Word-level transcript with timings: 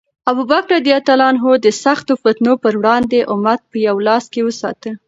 ابوبکر 0.31 0.79
رض 0.85 1.59
د 1.65 1.67
سختو 1.83 2.13
فتنو 2.21 2.53
پر 2.63 2.73
وړاندې 2.79 3.19
امت 3.33 3.61
په 3.71 3.77
یو 3.87 3.97
لاس 4.07 4.23
کې 4.33 4.41
وساته. 4.45 4.91